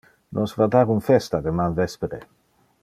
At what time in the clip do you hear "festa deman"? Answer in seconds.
1.11-1.79